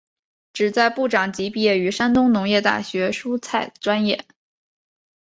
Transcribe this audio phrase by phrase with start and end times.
[0.51, 4.25] 旨在部长级毕业于山东农业大学蔬菜专业。